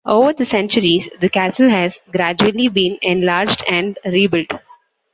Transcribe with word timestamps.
Over 0.03 0.33
the 0.33 0.47
centuries, 0.47 1.07
the 1.19 1.29
castle 1.29 1.69
has 1.69 1.95
gradually 2.11 2.69
been 2.69 2.97
enlarged 3.03 3.63
and 3.67 3.99
rebuilt. 4.03 4.49